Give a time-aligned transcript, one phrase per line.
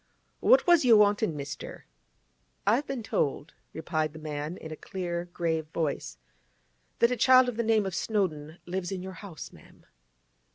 [0.39, 1.85] 'What was you wantin', mister?'
[2.65, 6.17] 'I have been told,' replied the man in a clear, grave voice,
[6.97, 9.85] 'that a child of the name of Snowdon lives in your house, ma'am.